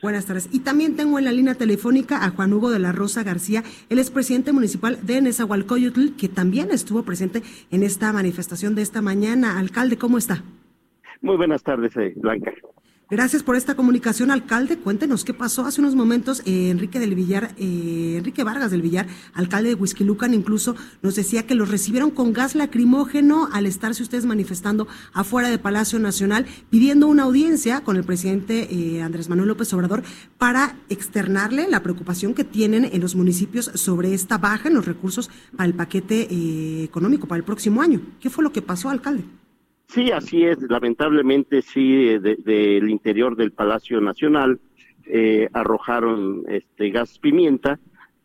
[0.00, 0.48] Buenas tardes.
[0.52, 3.98] Y también tengo en la línea telefónica a Juan Hugo de la Rosa García, el
[3.98, 9.58] es presidente municipal de Nezahualcóyotl, que también estuvo presente en esta manifestación de esta mañana.
[9.58, 10.42] Alcalde, ¿cómo está?
[11.20, 12.52] Muy buenas tardes, eh, Blanca.
[13.10, 14.76] Gracias por esta comunicación, alcalde.
[14.76, 16.42] Cuéntenos qué pasó hace unos momentos.
[16.44, 21.46] Eh, Enrique del Villar, eh, Enrique Vargas del Villar, alcalde de Huizquilucan, incluso nos decía
[21.46, 27.06] que los recibieron con gas lacrimógeno al estarse ustedes manifestando afuera de Palacio Nacional, pidiendo
[27.06, 30.02] una audiencia con el presidente eh, Andrés Manuel López Obrador
[30.36, 35.30] para externarle la preocupación que tienen en los municipios sobre esta baja en los recursos
[35.56, 38.02] para el paquete eh, económico para el próximo año.
[38.20, 39.24] ¿Qué fue lo que pasó, alcalde?
[39.88, 40.58] Sí, así es.
[40.68, 44.60] Lamentablemente, sí, del de, interior del Palacio Nacional
[45.06, 47.80] eh, arrojaron este gas pimienta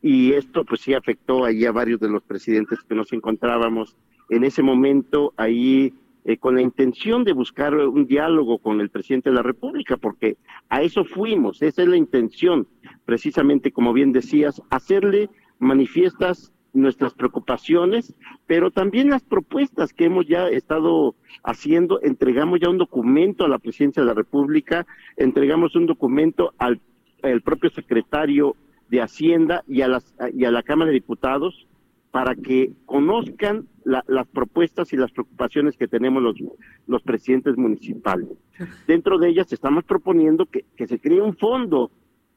[0.00, 3.96] y esto pues sí afectó ahí a varios de los presidentes que nos encontrábamos
[4.28, 5.92] en ese momento ahí
[6.24, 10.36] eh, con la intención de buscar un diálogo con el presidente de la República, porque
[10.68, 12.68] a eso fuimos, esa es la intención,
[13.04, 18.14] precisamente como bien decías, hacerle manifiestas nuestras preocupaciones,
[18.46, 22.00] pero también las propuestas que hemos ya estado haciendo.
[22.02, 26.80] Entregamos ya un documento a la presidencia de la República, entregamos un documento al,
[27.42, 28.54] propio secretario
[28.88, 31.66] de Hacienda y a, las, y a la Cámara de Diputados
[32.10, 36.36] para que conozcan las propuestas y las preocupaciones que tenemos los,
[36.86, 38.28] los presidentes municipales.
[38.86, 41.90] Dentro de ellas estamos proponiendo que, que se cree un fondo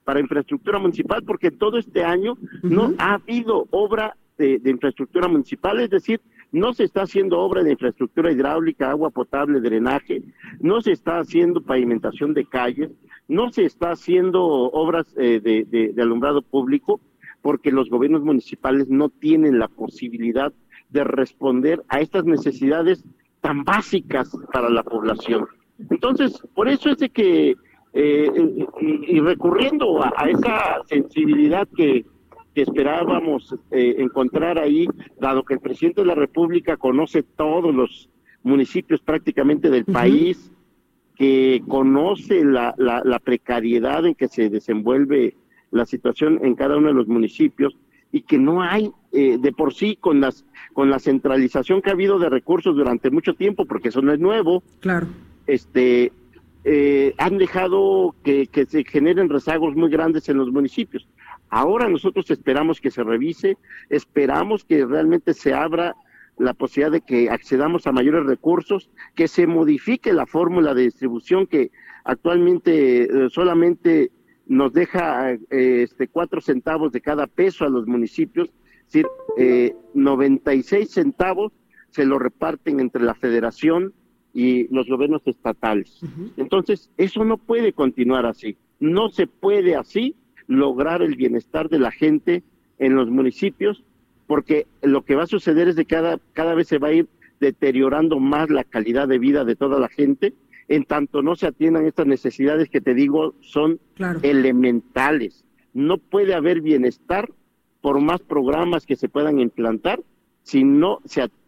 [0.03, 5.89] para infraestructura municipal, porque todo este año no ha habido obra de, infraestructura municipal, es
[5.89, 6.19] decir,
[6.51, 10.23] no se está haciendo obra de infraestructura hidráulica, agua potable, drenaje,
[10.59, 12.91] no se está haciendo pavimentación de calles,
[13.27, 16.99] no se está haciendo obras eh, de, alumbrado público,
[17.41, 20.51] porque los gobiernos municipales no tienen la posibilidad
[20.89, 23.03] de responder a estas necesidades
[23.39, 25.47] tan básicas para la población.
[25.89, 27.55] Entonces, por eso es de que,
[27.93, 32.05] eh, y, recurriendo a, esa sensibilidad que,
[32.53, 34.87] que esperábamos eh, encontrar ahí,
[35.19, 38.09] dado que el presidente de la República conoce todos los
[38.43, 40.51] municipios prácticamente del país,
[41.15, 45.35] que conoce la, la, precariedad en que se desenvuelve
[45.69, 47.77] la situación en cada uno de los municipios
[48.11, 51.93] y que no hay eh, de por sí con las con la centralización que ha
[51.93, 54.63] habido de recursos durante mucho tiempo, porque eso no es nuevo.
[54.79, 55.07] Claro.
[55.45, 56.11] Este
[56.63, 61.07] eh, han dejado que, que se generen rezagos muy grandes en los municipios.
[61.51, 63.57] Ahora nosotros esperamos que se revise,
[63.89, 65.95] esperamos que realmente se abra
[66.37, 71.45] la posibilidad de que accedamos a mayores recursos, que se modifique la fórmula de distribución
[71.45, 71.71] que
[72.05, 74.11] actualmente eh, solamente
[74.47, 79.07] nos deja eh, este cuatro centavos de cada peso a los municipios, es decir,
[79.37, 81.51] eh, 96 centavos
[81.89, 83.93] se lo reparten entre la federación
[84.33, 85.99] y los gobiernos estatales.
[86.37, 88.55] Entonces, eso no puede continuar así.
[88.79, 90.15] No se puede así
[90.47, 92.43] lograr el bienestar de la gente
[92.79, 93.83] en los municipios,
[94.27, 97.07] porque lo que va a suceder es que cada, cada vez se va a ir
[97.39, 100.33] deteriorando más la calidad de vida de toda la gente,
[100.67, 103.79] en tanto no se atiendan estas necesidades que te digo son
[104.21, 105.43] elementales.
[105.73, 107.29] No puede haber bienestar
[107.81, 110.01] por más programas que se puedan implantar
[110.43, 110.99] si no,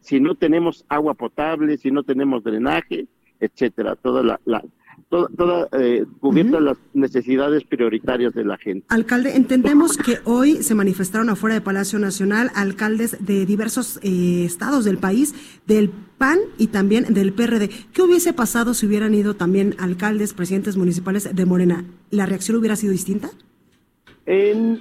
[0.01, 3.07] si no tenemos agua potable, si no tenemos drenaje,
[3.39, 3.95] etcétera.
[3.95, 4.63] Toda la, la
[5.09, 8.85] toda, eh, cubiertas las necesidades prioritarias de la gente.
[8.89, 14.85] Alcalde, entendemos que hoy se manifestaron afuera de Palacio Nacional alcaldes de diversos eh, estados
[14.85, 15.35] del país,
[15.67, 17.69] del PAN y también del PRD.
[17.93, 21.85] ¿Qué hubiese pasado si hubieran ido también alcaldes, presidentes municipales de Morena?
[22.09, 23.29] ¿La reacción hubiera sido distinta?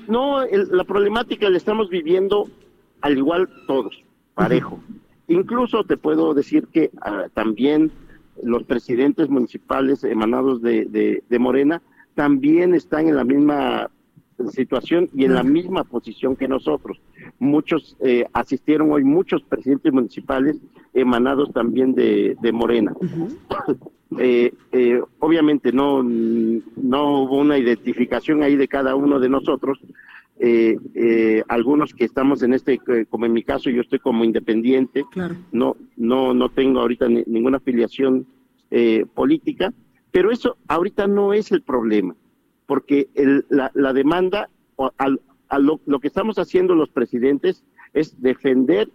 [0.09, 2.49] no, la problemática la estamos viviendo
[3.01, 4.03] al igual todos,
[4.35, 4.81] parejo.
[5.29, 7.91] Incluso te puedo decir que ah, también
[8.43, 11.83] los presidentes municipales emanados de, de, Morena
[12.15, 13.91] también están en la misma
[14.51, 17.01] situación y en la misma posición que nosotros.
[17.39, 20.57] Muchos eh, asistieron hoy, muchos presidentes municipales
[20.95, 22.93] emanados también de, de Morena.
[24.19, 29.79] Eh, eh, obviamente no, no hubo una identificación ahí de cada uno de nosotros.
[31.49, 35.05] Algunos que estamos en este, como en mi caso, yo estoy como independiente,
[35.53, 38.27] no, no, no tengo ahorita ninguna afiliación
[39.15, 39.73] política,
[40.11, 42.17] Pero eso ahorita no es el problema,
[42.67, 43.09] porque
[43.49, 44.49] la, demanda,
[44.99, 48.89] a, lo, lo que estamos haciendo los presidentes es defender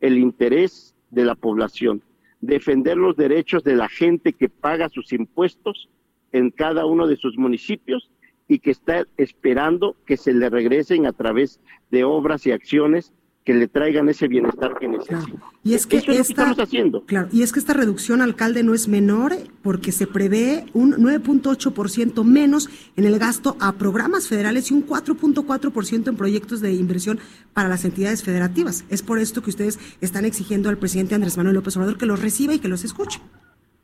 [0.00, 2.02] el interés de la población,
[2.40, 5.88] defender los derechos de la gente que paga sus impuestos
[6.32, 8.10] en cada uno de sus municipios
[8.48, 11.60] y que está esperando que se le regresen a través
[11.90, 13.12] de obras y acciones
[13.44, 15.38] que le traigan ese bienestar que necesita.
[15.62, 17.04] Y es que, esta, estamos haciendo.
[17.04, 22.24] Claro, y es que esta reducción, alcalde, no es menor porque se prevé un 9.8%
[22.24, 27.20] menos en el gasto a programas federales y un 4.4% en proyectos de inversión
[27.52, 28.86] para las entidades federativas.
[28.88, 32.22] Es por esto que ustedes están exigiendo al presidente Andrés Manuel López Obrador que los
[32.22, 33.20] reciba y que los escuche.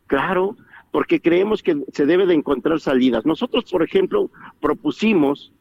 [0.07, 0.57] Claro,
[0.91, 3.25] porque creemos que se debe de encontrar salidas.
[3.25, 5.53] Nosotros, por ejemplo, propusimos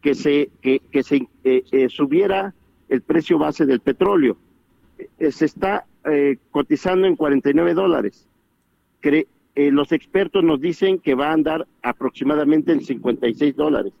[0.00, 2.54] que se, que, que se eh, eh, subiera
[2.88, 4.36] el precio base del petróleo.
[5.18, 5.84] Eh, se está
[6.52, 8.26] cotizando en 49 dólares.
[9.54, 13.92] los expertos nos dicen que va a andar aproximadamente en 56 dólares.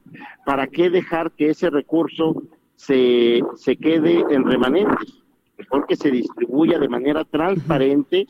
[0.46, 2.42] ¿Para qué dejar que ese recurso
[2.76, 5.22] se, se quede en remanentes?
[5.58, 8.26] Mejor que se distribuya de manera transparente,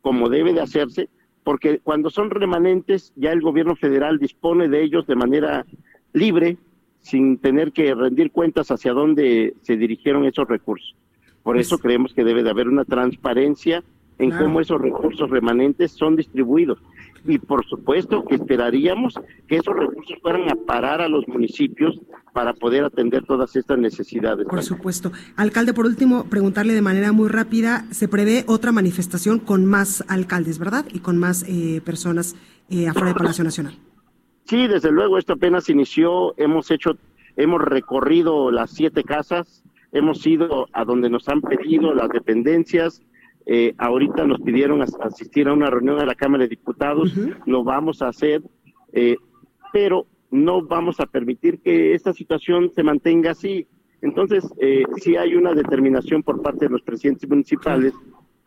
[0.00, 1.08] como debe de hacerse,
[1.44, 5.64] porque cuando son remanentes ya el gobierno federal dispone de ellos de manera
[6.12, 6.58] libre,
[7.00, 10.94] sin tener que rendir cuentas hacia dónde se dirigieron esos recursos.
[11.42, 13.82] Por eso pues creemos que debe de haber una transparencia
[14.18, 16.78] en cómo esos recursos remanentes son distribuidos.
[17.26, 19.14] Y por supuesto que esperaríamos
[19.46, 22.00] que esos recursos fueran a parar a los municipios
[22.32, 24.46] para poder atender todas estas necesidades.
[24.46, 25.12] Por supuesto.
[25.36, 30.58] Alcalde, por último, preguntarle de manera muy rápida, se prevé otra manifestación con más alcaldes,
[30.58, 30.86] ¿verdad?
[30.92, 32.36] Y con más eh, personas
[32.68, 33.74] eh, afuera del Palacio Nacional.
[34.44, 36.96] Sí, desde luego, esto apenas inició, hemos hecho,
[37.36, 39.62] hemos recorrido las siete casas,
[39.92, 43.02] hemos ido a donde nos han pedido las dependencias,
[43.52, 47.12] eh, ahorita nos pidieron asistir a una reunión de la Cámara de Diputados,
[47.46, 48.44] lo vamos a hacer,
[48.92, 49.16] eh,
[49.72, 53.66] pero no vamos a permitir que esta situación se mantenga así.
[54.02, 57.92] Entonces, eh, sí hay una determinación por parte de los presidentes municipales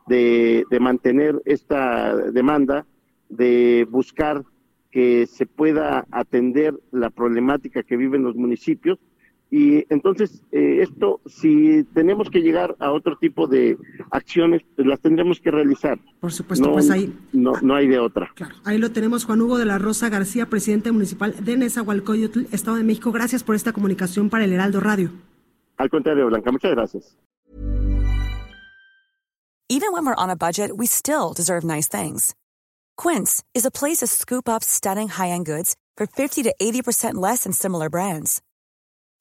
[0.07, 2.85] de, de mantener esta demanda,
[3.27, 4.45] de buscar
[4.89, 8.99] que se pueda atender la problemática que viven los municipios.
[9.55, 13.77] Y entonces, eh, esto, si tenemos que llegar a otro tipo de
[14.09, 15.99] acciones, pues las tendremos que realizar.
[16.19, 17.15] Por supuesto, pues ahí.
[17.33, 18.31] No, no hay de otra.
[18.33, 22.77] Claro, ahí lo tenemos, Juan Hugo de la Rosa García, presidente municipal de Nezahualcóyotl, Estado
[22.77, 23.11] de México.
[23.11, 25.11] Gracias por esta comunicación para el Heraldo Radio.
[25.77, 27.15] Al contrario, Blanca, muchas gracias.
[29.69, 32.33] Even when we're on a budget, we still deserve nice things.
[32.97, 37.43] Quince is a place to scoop up stunning high-end goods for 50 to 80% less
[37.43, 38.41] than similar brands.